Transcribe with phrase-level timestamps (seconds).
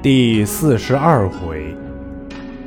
[0.00, 1.74] 第四十二回，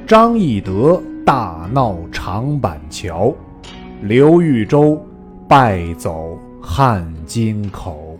[0.05, 3.33] 张翼德大闹长板桥，
[4.01, 5.01] 刘豫州
[5.47, 8.19] 败走汉津口。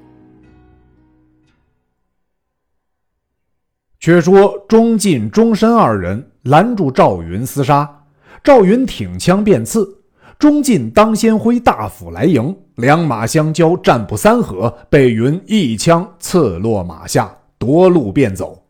[4.00, 8.04] 却说钟进、钟申二人拦住赵云厮杀，
[8.42, 9.86] 赵云挺枪便刺，
[10.40, 18.61] 钟进当先挥大斧来迎，两马相交，战不三合，被云一枪刺落马下，夺路便走。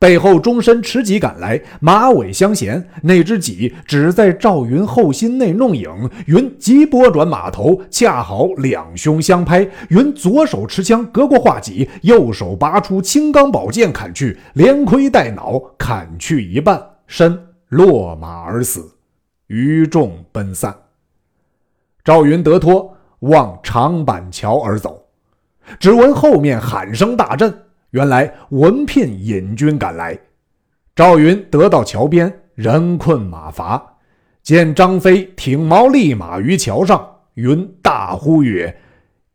[0.00, 6.10] 背后钟申持戟赶来，马尾相衔，那只戟只在赵云后心内弄影。
[6.26, 9.68] 云急拨转马头，恰好两胸相拍。
[9.90, 17.38] 云左手持枪隔过画戟，右手拔出青钢宝剑砍去，连盔带脑砍去一半，身
[17.68, 18.92] 落马而死，
[19.48, 20.74] 余众奔散。
[22.02, 25.08] 赵云得脱，望长板桥而走，
[25.78, 27.54] 只闻后面喊声大震。
[27.90, 30.18] 原来文聘引军赶来，
[30.94, 33.98] 赵云得到桥边，人困马乏，
[34.42, 38.80] 见张飞挺矛立马于桥上，云大呼曰：“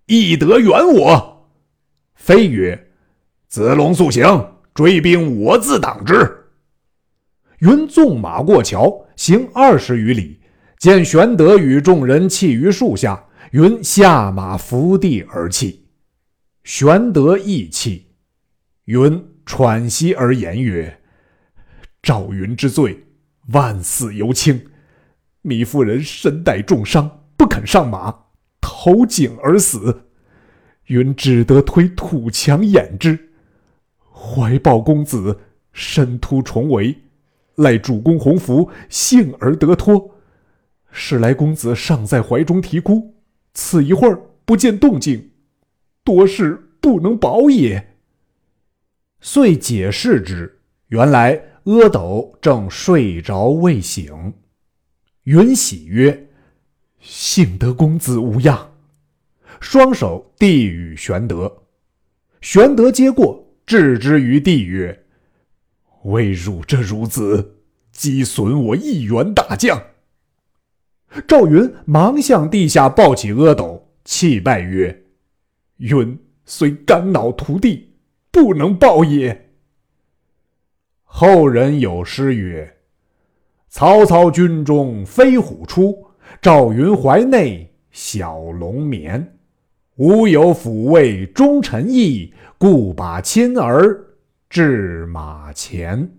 [0.08, 1.48] 翼德援我！”
[2.16, 2.88] 飞曰
[3.50, 6.46] ：“子龙速行，追兵我自挡之。”
[7.60, 10.40] 云纵马过桥，行二十余里，
[10.80, 15.86] 见玄德与众人弃于树下，云下马伏地而泣。
[16.64, 18.05] 玄德亦泣。
[18.86, 21.02] 云喘息而言曰
[22.04, 23.04] ：“赵云之罪，
[23.48, 24.64] 万死犹轻。
[25.44, 28.16] 糜夫人身带重伤，不肯上马，
[28.62, 30.04] 投井而死。
[30.86, 33.32] 云只得推土墙掩之。
[34.12, 35.40] 怀抱公子，
[35.74, 36.96] 身突重围，
[37.56, 40.16] 赖主公洪福，幸而得脱。
[40.92, 43.16] 史来公子尚在怀中啼哭，
[43.56, 45.32] 此一会儿不见动静，
[46.04, 47.94] 多是不能保也。”
[49.28, 50.60] 遂解释之，
[50.90, 54.36] 原来阿斗正睡着未醒。
[55.24, 56.30] 云喜曰
[57.02, 58.76] ：“幸得公子无恙。”
[59.60, 61.64] 双手递与玄德，
[62.40, 65.06] 玄德接过，置之于地曰
[66.06, 67.56] ：“为汝这孺子，
[67.92, 69.82] 击损我一员大将。”
[71.28, 75.04] 赵云忙向地下抱起阿斗，泣拜曰
[75.78, 76.16] ：“云
[76.46, 77.90] 虽肝脑涂地。”
[78.36, 79.54] 不能报也。
[81.06, 82.70] 后人有诗曰
[83.70, 86.06] ：“曹操军中飞虎出，
[86.42, 89.38] 赵云怀内小龙眠。
[89.96, 93.98] 吾有抚慰忠臣义，故把亲儿
[94.50, 96.12] 至马前。”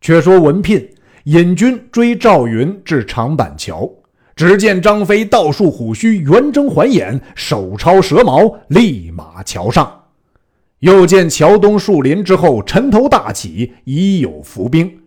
[0.00, 0.88] 却说文聘
[1.24, 3.92] 引军追赵云至长板桥，
[4.36, 10.03] 只见张飞倒竖虎须，圆睁环眼，手抄蛇矛，立马桥上。
[10.80, 15.00] 又见桥东树林之后尘头大起，已有伏兵，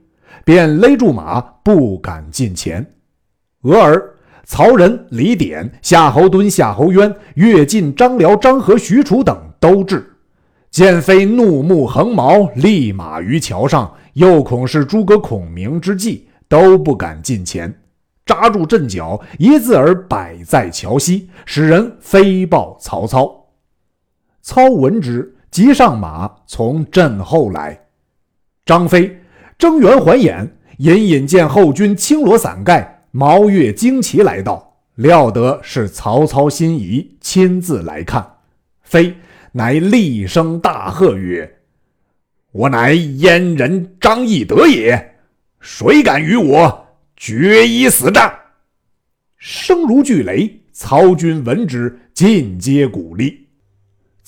[0.43, 2.93] 便勒住马，不敢近前。
[3.61, 10.15] 俄而曹仁、李典、夏侯惇、夏侯渊、乐进、张辽、张合、许褚等都至，
[10.71, 17.81] 见飞怒目横矛，立马于桥上，又恐是诸葛孔明之计，都不敢近前，
[18.25, 23.45] 扎住阵脚，一字儿摆在桥西，使人飞报曹操。
[24.41, 25.35] 操闻之。
[25.49, 27.79] 即上马，从阵后来。
[28.65, 29.21] 张飞
[29.57, 38.35] 睁圆环眼，隐隐见后军青罗伞盖，毛越旌旗来到，料得是曹操心仪，亲自来看。
[38.81, 39.15] 飞
[39.53, 41.59] 乃厉声大喝曰
[42.51, 45.15] ：“我乃燕人张翼德也，
[45.59, 48.31] 谁敢与我决一死战？”
[49.37, 53.46] 声如巨雷，曹军闻之，尽皆鼓励。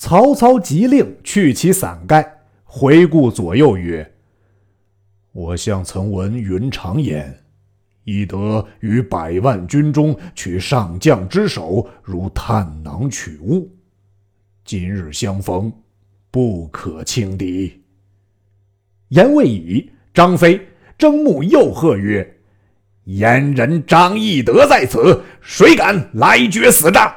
[0.00, 4.14] 曹操急令去其伞盖，回顾左右曰
[5.30, 7.44] ：“我向曾闻云长言，
[8.04, 13.70] 翼德于百万军中取上将之首，如探囊取物。
[14.64, 15.70] 今日相逢，
[16.30, 17.82] 不可轻敌。”
[19.08, 20.66] 言未已，张飞
[20.96, 22.38] 睁目又喝曰
[23.04, 27.14] ：“燕人张翼德在此，谁敢来决死战？”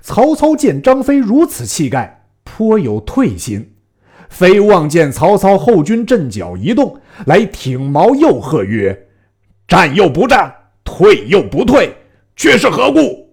[0.00, 3.74] 曹操见张飞如此气概，颇有退心。
[4.28, 9.08] 飞望见曹操后军阵脚一动，来挺矛又喝曰
[9.66, 10.54] ：“战又不战，
[10.84, 11.96] 退又不退，
[12.36, 13.26] 却是何故？”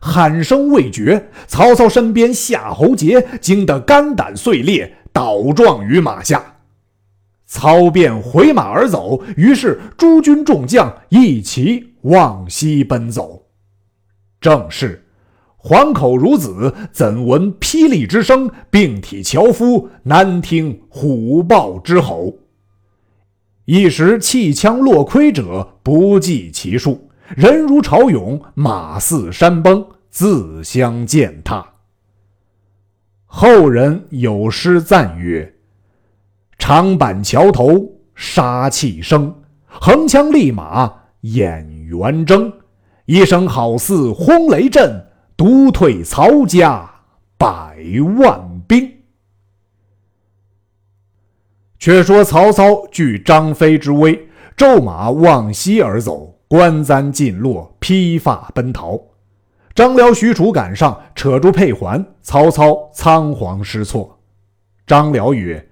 [0.00, 6.56] 喊声未绝，曹操身边夏侯杰惊得肝胆碎裂，倒撞于马下。
[7.46, 13.46] 操便回马而走，于是诸军众将一齐往西奔走。
[14.40, 15.03] 正是。
[15.66, 18.50] 环口孺子，怎闻霹雳之声？
[18.68, 22.34] 并体樵夫，难听虎豹之吼。
[23.64, 31.66] 一时弃枪落盔者不计其数，人如潮涌，马似山崩，自相践踏。
[33.24, 35.50] 后人有诗赞曰
[36.58, 39.34] ：“长坂桥头杀气生，
[39.64, 42.52] 横枪立马眼圆睁。
[43.06, 45.02] 一声好似轰雷震，
[45.36, 46.90] 独退曹家
[47.36, 47.76] 百
[48.18, 48.90] 万兵。”
[51.78, 58.98] 却说曹操惧张飞之威，骤马往西而走，关簪尽落，披发奔逃。
[59.74, 64.18] 张辽、许褚赶上，扯住佩环，曹操仓皇失措。
[64.86, 65.68] 张辽曰：“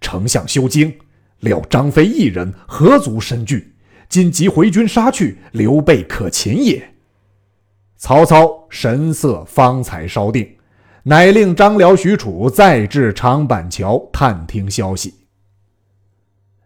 [0.00, 0.94] 丞相休惊，
[1.40, 3.74] 料张飞一人何足深惧？
[4.08, 6.92] 今即回军杀去，刘备可擒也。”
[8.00, 10.56] 曹操神色方才稍定，
[11.02, 15.12] 乃令张辽、许褚再至长板桥探听消息。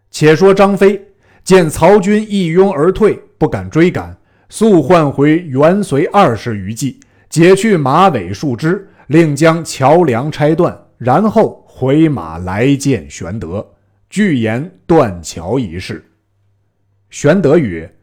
[0.09, 1.09] 且说张飞
[1.43, 4.17] 见曹军一拥而退，不敢追赶，
[4.47, 13.73] 速唤回元随二十余骑，解去马尾数枝，另将桥梁拆断，然后回马来见玄德，
[14.09, 16.09] 具言断桥一事。
[17.09, 17.93] 玄德曰：“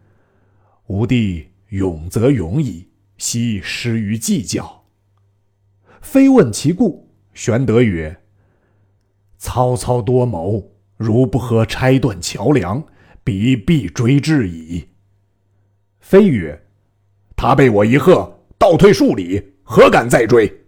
[0.88, 2.86] 吾弟勇则勇矣，
[3.22, 4.84] 惜失于计较。”
[6.02, 8.20] 飞问其故，玄德曰
[9.38, 12.84] ：“曹操多谋。”如不合拆断桥梁，
[13.24, 14.86] 彼必追至矣。
[15.98, 16.62] 飞曰
[17.34, 20.60] ：“他被我一喝，倒退数里，何敢再追？”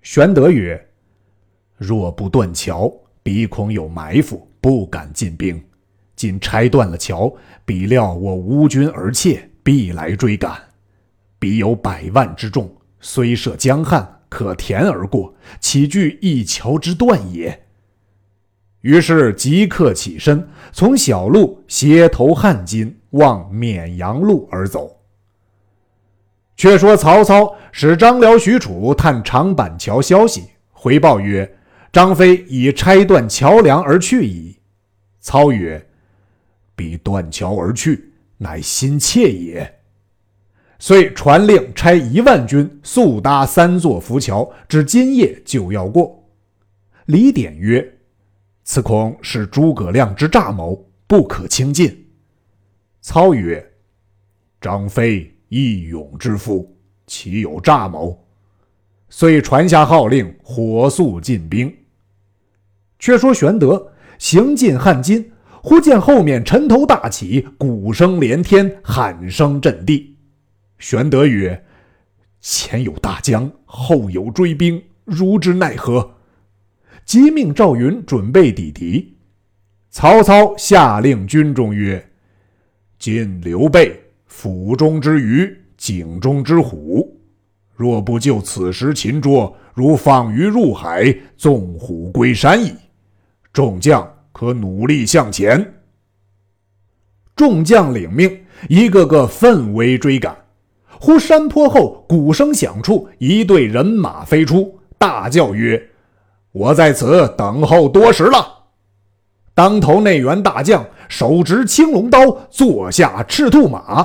[0.00, 0.88] 玄德曰
[1.76, 2.90] ：“若不断桥，
[3.22, 5.62] 彼恐有埋伏，不敢进兵。
[6.14, 7.36] 今拆断了桥，
[7.66, 10.65] 彼料我无军而怯，必来追赶。
[11.46, 17.66] 彼有百万之众，虽涉江汉，可填而过，岂惧一桥之断也？”
[18.82, 24.90] 于是即刻起身，从小路斜投汉津，往沔阳路而走。
[26.56, 31.48] 却说曹操使张辽、许褚探长板桥消息，回报曰
[31.92, 34.58] ：“张飞已拆断桥梁而去矣。”
[35.22, 35.86] 操曰
[36.74, 39.74] ：“彼断桥而去，乃心切也。”
[40.78, 46.22] 遂传令差一万军速搭三座浮桥，至今夜就要过。
[47.06, 47.98] 李典曰：
[48.64, 52.06] 此恐是诸葛亮之诈谋，不可轻进。
[53.00, 53.64] 操曰
[54.60, 56.76] ：“张飞义勇之夫，
[57.06, 58.26] 岂有诈谋？”
[59.08, 61.72] 遂传下号令，火速进兵。
[62.98, 65.30] 却说玄德行进汉津，
[65.62, 70.15] 忽见后面尘头大起，鼓声连天，喊声震地。
[70.78, 71.64] 玄德曰
[72.40, 76.14] ：“前有大江，后有追兵，如之奈何？”
[77.06, 79.16] 即命赵云准备抵敌。
[79.90, 82.10] 曹操下令军中曰
[82.98, 87.18] ：“今刘备府中之鱼，井中之虎，
[87.74, 92.74] 若不就此时擒捉，如放鱼入海，纵虎归山矣。
[93.52, 95.74] 众将可努力向前。”
[97.34, 100.36] 众将领命，一个个奋威追赶。
[101.06, 105.80] 忽山坡后鼓声响处，一队人马飞出，大叫曰：
[106.50, 108.64] 我在此等候多时了。
[109.54, 112.18] 当头内员大将手执青龙刀，
[112.50, 114.04] 坐下赤兔马，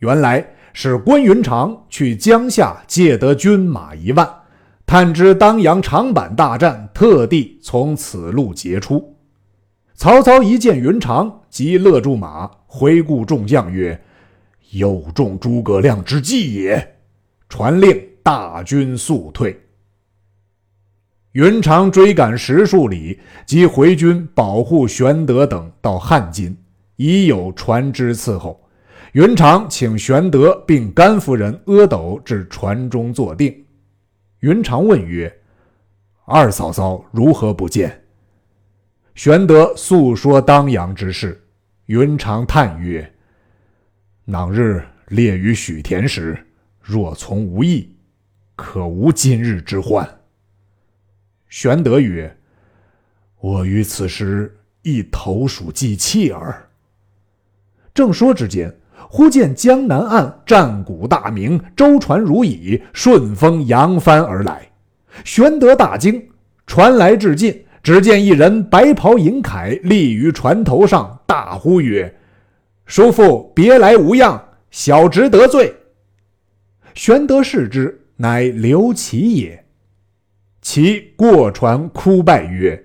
[0.00, 4.28] 原来是关云长去江夏借得军马一万，
[4.84, 9.14] 探知当阳长坂大战，特地从此路截出。
[9.94, 13.96] 曹操一见云长，即勒住马，回顾众将曰
[14.70, 16.96] ：“有中诸葛亮之计也。”
[17.48, 19.60] 传令大军速退。
[21.32, 26.56] 云长追赶十数里，即回军保护玄德等到汉津，
[26.94, 28.60] 已有船只伺候。
[29.14, 33.64] 云长请玄德并甘夫人、阿斗至船中坐定。
[34.40, 35.32] 云长问曰
[36.26, 38.04] ：“二嫂嫂如何不见？”
[39.16, 41.44] 玄德诉说当阳之事。
[41.86, 43.12] 云长叹曰
[44.26, 46.38] ：“当日列于许田时，
[46.80, 47.96] 若从无益，
[48.56, 50.08] 可无今日之患。”
[51.48, 52.36] 玄德曰
[53.40, 56.68] ：“我于此时亦投鼠忌器耳。”
[57.92, 58.72] 正说之间，
[59.08, 64.70] 忽见江南岸战鼓大鸣，舟船如蚁，顺风扬帆而来。
[65.24, 66.30] 玄德大惊，
[66.68, 72.14] 船来至近，只见一人白袍银铠立于船头上，大呼曰
[72.90, 75.72] ：“叔父别来无恙，小侄得罪。”
[76.92, 79.64] 玄德视之，乃刘琦也。
[80.60, 82.84] 其过船哭拜曰：“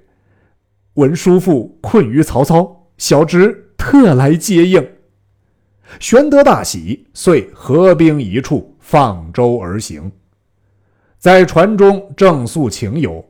[0.94, 4.88] 闻叔父困于曹操，小侄特来接应。”
[6.00, 10.12] 玄德大喜，遂合兵一处，放舟而行。
[11.18, 13.28] 在船中正诉情由，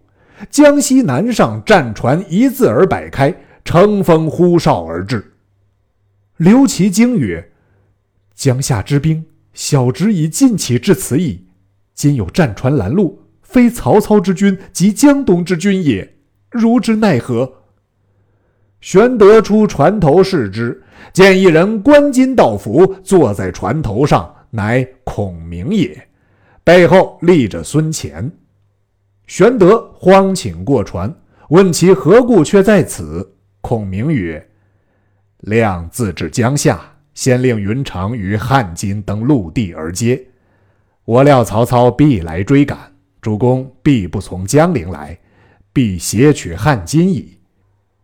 [0.49, 5.31] 江西南上战船一字儿摆开，乘风呼啸而至。
[6.37, 7.51] 刘琦惊曰
[8.35, 11.45] ：“江夏之兵，小侄已尽起至此矣。
[11.93, 16.17] 今有战船拦路，非曹操之军即江东之军也，
[16.51, 17.61] 如之奈何？”
[18.81, 26.05] 玄德出船头视之，见一人冠巾道服，坐在船头上，乃孔明也，
[26.65, 28.29] 背后立着孙乾。
[29.25, 31.15] 玄德慌请过船，
[31.49, 33.37] 问其何故却在此。
[33.61, 34.45] 孔明曰
[35.39, 40.21] ：“亮自至江夏。”先令云长与汉津登陆地而接，
[41.05, 45.17] 我料曹操必来追赶，主公必不从江陵来，
[45.71, 47.39] 必挟取汉津矣。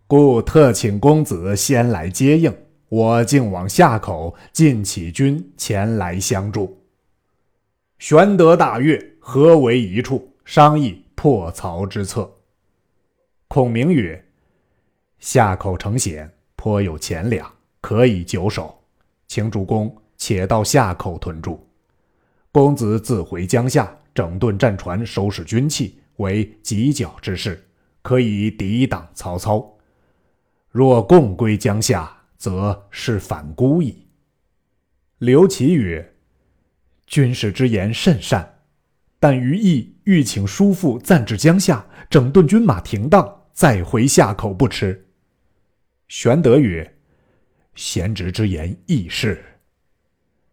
[0.07, 2.55] 故特请公子先来接应，
[2.87, 6.81] 我竟往夏口尽起军前来相助。
[7.99, 12.31] 玄德大悦，合为一处，商议破曹之策。
[13.49, 14.23] 孔明曰
[15.19, 16.31] ：“夏口城险，
[16.61, 17.51] 颇有钱粮，
[17.81, 18.79] 可以久守。”
[19.27, 21.67] 请主公且到夏口屯驻，
[22.51, 27.67] 公子自回江夏，整顿战船，收拾军器，为犄角之势，
[28.03, 29.75] 可以抵挡曹操。
[30.69, 34.05] 若共归江夏，则是反孤矣。
[35.17, 36.13] 刘琦曰
[37.07, 38.59] ：“军师之言甚善，
[39.19, 45.03] 但余意欲请叔父暂至江夏，整顿军马，停当，再回夏口，不迟。”
[46.11, 46.85] 玄德曰。
[47.73, 49.41] 贤侄之言亦是，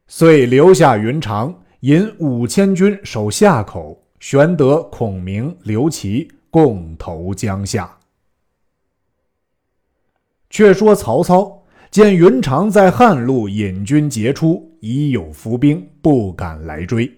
[0.06, 7.92] 遂留下云长引五千军守夏口，玄德、孔明、刘琦共投江夏。
[10.48, 11.60] 却说曹操
[11.90, 17.12] 见云长在汉路引军截出，已有伏兵，不敢来追，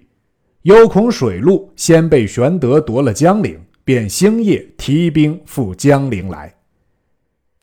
[0.62, 6.54] 又恐水路先被玄德夺了江陵，便星夜提兵赴江陵来。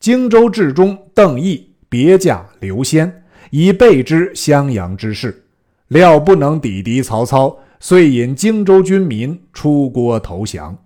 [0.00, 1.68] 荆州治中邓毅。
[1.90, 5.46] 别驾刘先，以备之襄阳之事，
[5.88, 10.76] 料不能抵敌曹操，遂引荆州军民出郭投降。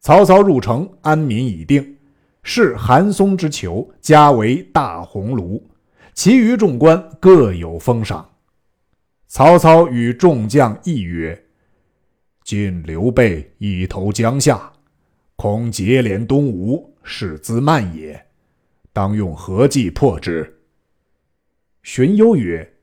[0.00, 1.96] 曹操入城，安民已定，
[2.44, 5.60] 视韩松之囚，加为大鸿胪，
[6.12, 8.30] 其余众官各有封赏。
[9.26, 11.44] 曹操与众将议曰
[12.44, 14.72] ：“今刘备已投江夏，
[15.34, 18.26] 恐结连东吴，是资慢也。”
[18.92, 20.60] 当用何计破之？
[21.82, 22.74] 荀攸曰：“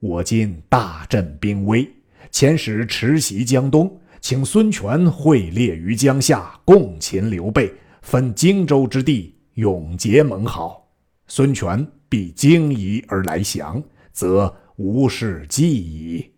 [0.00, 1.88] 我今大振兵威，
[2.30, 10.88] 遣使持袭江东，请孙权会列于江夏，共擒刘备，分荆州之地，永结盟好。
[11.26, 13.82] 孙权必惊疑而来降，
[14.12, 16.32] 则无事计矣。”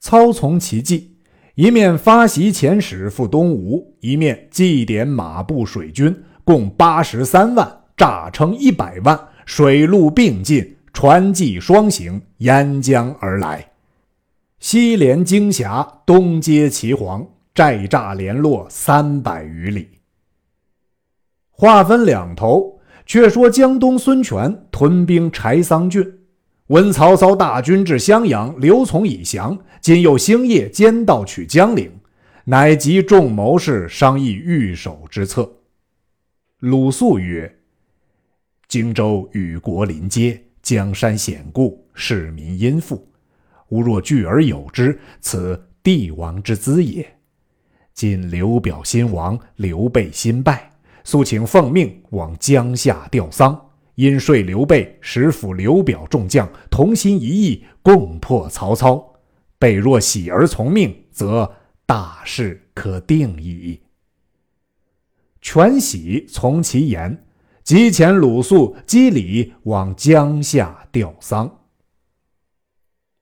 [0.00, 1.17] 操从其计，
[1.58, 6.22] 一面发檄遣使赴东吴，一面祭点马步水军。
[6.44, 13.72] 共八十三万，诈称一百万，水陆并进，船骑双行，沿江而来，
[14.60, 19.88] 西连荆峡，东接齐黄，寨栅连络三百余里。
[21.50, 26.17] 话分两头，却说江东孙权屯兵柴桑郡，
[26.68, 31.90] 闻曹操大军至襄阳，刘琮已降，今又星夜兼道取江陵，
[32.44, 35.50] 乃集众谋士商议御守之策。
[36.58, 37.50] 鲁肃曰
[38.68, 43.08] ：“荆州与国邻接，江山险固，市民殷富。
[43.70, 47.16] 吾若拒而有之，此帝王之资也。
[47.94, 50.70] 今刘表新亡，刘备新败，
[51.02, 53.58] 速请奉命往江夏吊丧，
[53.98, 59.14] 因说刘备使抚刘表众将同心一意，共破曹操。
[59.58, 63.82] 备若喜而从命，则大事可定矣。”
[65.42, 67.26] 全喜从其言，
[67.64, 71.64] 即遣鲁肃、姬礼往江夏吊丧。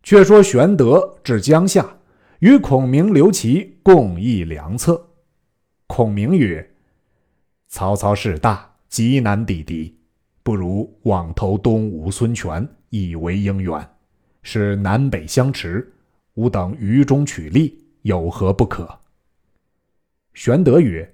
[0.02, 2.00] 却说玄德至江夏，
[2.40, 5.08] 与孔明、刘琦共议良策。
[5.86, 6.74] 孔明曰
[7.66, 9.98] ：“曹操势大，极难抵敌，
[10.46, 13.84] 不如往投东吴孙权，以为应援，
[14.44, 15.92] 使南北相持。
[16.34, 18.88] 吾等于中取利，有何不可？”
[20.34, 21.12] 玄德曰。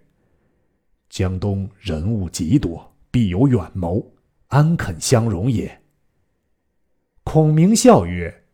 [1.09, 4.07] 江东人物极多，必有远谋，
[4.49, 5.81] 安肯相容也？
[7.25, 8.45] 孔明笑曰：“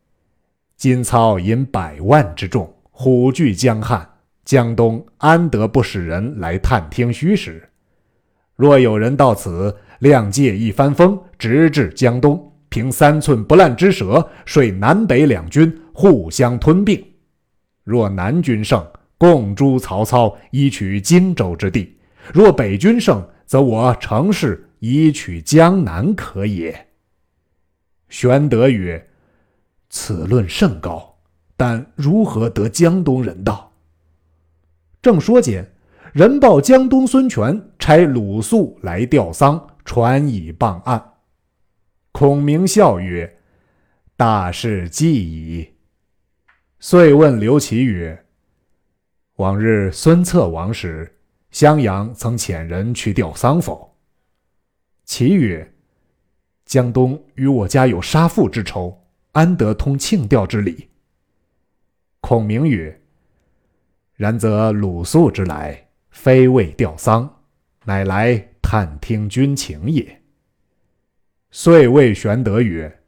[0.79, 4.09] 今操引百万之众，虎踞江汉，
[4.45, 7.69] 江东安得不使人来探听虚实？
[8.55, 17.05] 若有人到此，亮借一番风，直至江东，凭三寸不烂之舌，率南北两军互相吞并。
[17.85, 18.87] 若南军胜，
[19.17, 21.97] 共诛曹操，以取荆州之地；
[22.33, 26.89] 若北军胜，则我乘势以取江南，可也。
[28.09, 29.05] 玄德曰。
[29.91, 31.17] 此论甚高，
[31.57, 33.73] 但如何得江东人道？
[35.01, 35.67] 正说间，
[36.13, 41.15] 人报江东孙权差鲁肃来吊丧，传以傍案。
[42.13, 43.39] 孔明笑曰
[44.19, 45.73] ：“大事既已。”
[46.79, 48.27] 遂问刘琦曰
[49.37, 51.17] ：“往日孙策亡时，
[51.51, 53.97] 襄阳曾遣人去吊丧否？”
[55.07, 55.73] 其曰
[56.67, 60.89] ：“江东与我家有杀父之仇。”安得通庆吊之礼？
[62.21, 63.01] 孔明曰
[64.17, 67.43] ：“然则鲁肃之来，非为吊丧，
[67.85, 70.23] 乃来探听军情也。”
[71.51, 73.01] 遂谓玄德曰：“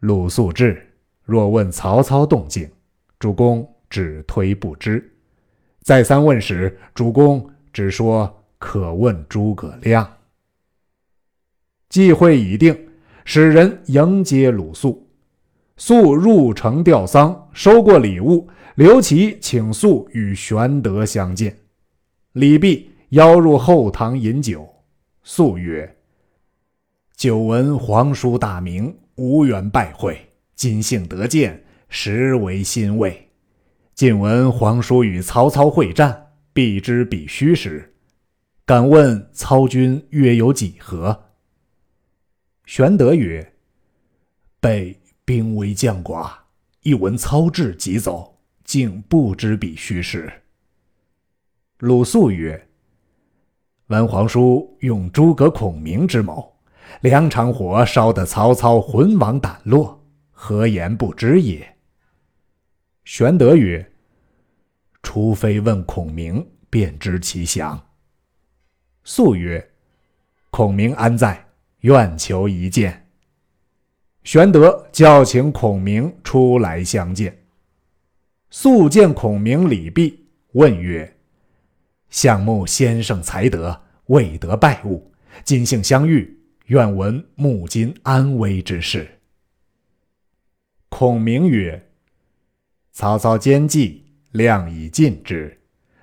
[0.00, 0.86] 鲁肃至，
[1.24, 2.70] 若问曹操动静，
[3.18, 5.02] 主公只推不知；
[5.80, 10.18] 再三问时，主公只说可问诸葛亮。”
[11.88, 12.88] 计会已定，
[13.24, 15.08] 使人迎接鲁肃。
[15.76, 18.48] 肃入城吊丧，收过礼物。
[18.76, 21.54] 刘琦请肃与玄德相见，
[22.32, 24.66] 礼毕，邀入后堂饮酒。
[25.22, 25.98] 肃曰
[27.14, 33.28] ：“久闻皇叔大名，无缘拜会，今幸得见，实为欣慰。
[33.94, 37.94] 近闻皇叔与曹操会战，必知彼虚实。
[38.64, 41.24] 敢问操军约有几何？”
[42.64, 43.52] 玄德曰
[44.58, 46.32] ：“备。”兵微将寡，
[46.82, 50.30] 一闻操至即走，竟不知彼虚实。
[51.78, 52.68] 鲁肃曰
[53.92, 56.50] ：“文皇叔用诸葛孔明之谋，
[57.02, 61.76] 两场火烧得曹操魂亡胆落，何言不知也？”
[63.04, 63.86] 玄德曰
[65.02, 67.78] ：“除非问孔明，便知其详。”
[69.04, 69.70] 肃曰
[70.48, 71.44] ：“孔明安在？
[71.80, 73.10] 愿求一见。”
[74.24, 77.36] 玄德叫请孔明出来相见。
[78.48, 81.16] 素见孔明礼毕，问曰
[82.08, 85.12] ：“相慕先生才德，未得拜物，
[85.44, 89.20] 今幸相遇，愿闻目今安危之事。”
[90.88, 91.90] 孔明曰
[92.92, 95.60] ：“曹操奸计，量已尽之，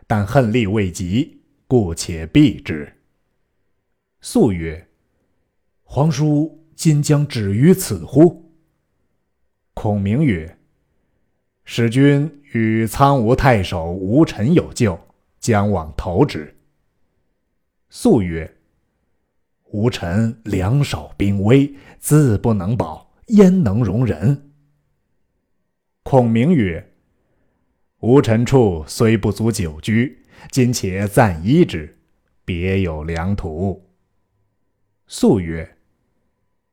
[0.08, 2.92] 但恨力未及，故且避之。”
[4.22, 4.88] 素曰
[5.84, 8.54] ：“皇叔。”今将止于此乎？
[9.74, 10.58] 孔明曰
[11.66, 14.98] ：“使君与苍梧太守吴臣有旧，
[15.42, 16.56] 将往投之。”
[17.90, 18.58] 肃曰
[19.72, 24.52] ：“吴臣粮少兵微，自不能保，焉能容人？”
[26.04, 26.94] 孔明曰
[28.02, 31.98] ：“吴臣处虽不足久居，今且暂依之，
[32.46, 33.90] 别有良图。”
[35.08, 35.78] 肃曰。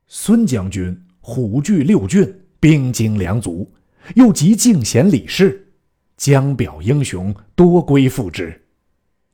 [0.08, 3.72] 孙将军虎踞六郡，兵精粮足，
[4.14, 5.72] 又极敬贤礼士，
[6.16, 8.66] 江表英雄多归附之。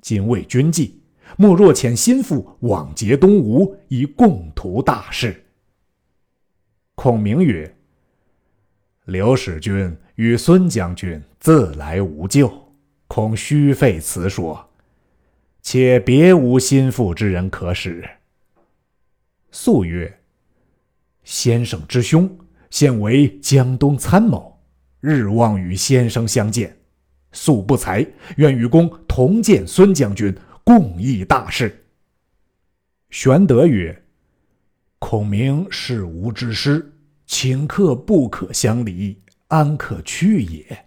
[0.00, 1.01] 今为军纪，
[1.36, 5.44] 莫若遣心腹往结东吴，以共图大事。
[6.94, 7.74] 孔明曰
[9.06, 12.52] ：“刘使君与孙将军自来无咎，
[13.06, 14.68] 恐虚费此说，
[15.62, 18.08] 且别无心腹之人可使。”
[19.50, 20.18] 肃曰。
[21.24, 22.28] 先生之兄，
[22.68, 24.60] 现为江东参谋，
[24.98, 26.76] 日望与先生相见。
[27.30, 28.04] 素不才，
[28.38, 30.36] 愿与公同见孙将军，
[30.74, 31.84] 共议大事。
[33.10, 34.04] 玄德曰
[34.98, 36.90] ：“孔明是吾之师，
[37.26, 40.86] 请客不可相离，安可去也？”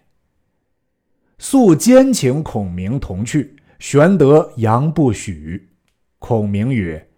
[1.38, 5.68] 素坚请孔明同去，玄德佯不许。
[6.18, 7.08] 孔明曰：“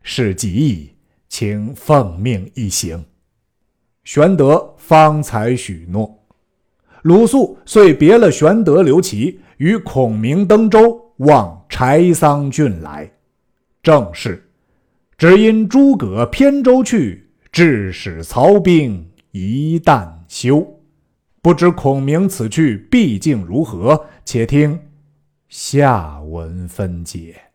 [0.00, 0.94] 是极矣。”
[1.28, 3.04] 请奉命一行，
[4.02, 6.26] 玄德方才许诺。
[7.02, 13.08] 鲁肃遂别了玄德、刘琦，与孔明登舟望柴桑郡来。
[13.82, 14.50] 正是：
[15.16, 20.66] 只因诸葛偏舟去，致使曹兵一旦休。
[21.40, 24.06] 不知孔明此去毕竟如何？
[24.24, 24.78] 且听
[25.48, 27.47] 下文分解。